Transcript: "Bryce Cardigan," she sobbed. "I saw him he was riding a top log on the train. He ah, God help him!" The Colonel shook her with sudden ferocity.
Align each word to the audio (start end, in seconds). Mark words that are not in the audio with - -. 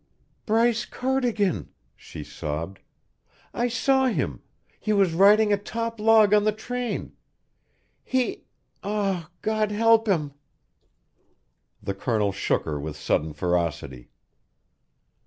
"Bryce 0.47 0.83
Cardigan," 0.85 1.69
she 1.95 2.23
sobbed. 2.23 2.79
"I 3.53 3.67
saw 3.67 4.07
him 4.07 4.41
he 4.79 4.93
was 4.93 5.13
riding 5.13 5.53
a 5.53 5.57
top 5.59 5.99
log 5.99 6.33
on 6.33 6.43
the 6.43 6.51
train. 6.51 7.13
He 8.03 8.45
ah, 8.83 9.29
God 9.43 9.69
help 9.71 10.07
him!" 10.07 10.33
The 11.83 11.93
Colonel 11.93 12.31
shook 12.31 12.65
her 12.65 12.79
with 12.79 12.97
sudden 12.97 13.31
ferocity. 13.33 14.09